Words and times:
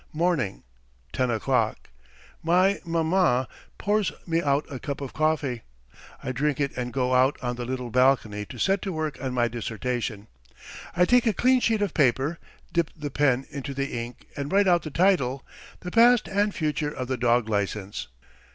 Morning. 0.13 0.63
Ten 1.13 1.29
o'clock. 1.29 1.91
My 2.41 2.79
maman 2.83 3.45
pours 3.77 4.11
me 4.25 4.41
out 4.41 4.65
a 4.67 4.79
cup 4.79 4.99
of 4.99 5.13
coffee. 5.13 5.61
I 6.23 6.31
drink 6.31 6.59
it 6.59 6.75
and 6.75 6.91
go 6.91 7.13
out 7.13 7.37
on 7.43 7.55
the 7.55 7.65
little 7.65 7.91
balcony 7.91 8.43
to 8.45 8.57
set 8.57 8.81
to 8.81 8.91
work 8.93 9.21
on 9.21 9.31
my 9.35 9.47
dissertation. 9.47 10.25
I 10.97 11.05
take 11.05 11.27
a 11.27 11.33
clean 11.33 11.59
sheet 11.59 11.83
of 11.83 11.93
paper, 11.93 12.39
dip 12.73 12.89
the 12.95 13.11
pen 13.11 13.45
into 13.51 13.75
the 13.75 13.95
ink, 13.95 14.25
and 14.35 14.51
write 14.51 14.67
out 14.67 14.81
the 14.81 14.89
title: 14.89 15.45
"The 15.81 15.91
Past 15.91 16.27
and 16.27 16.51
Future 16.55 16.89
of 16.91 17.07
the 17.07 17.15
Dog 17.17 17.47
Licence." 17.47 18.07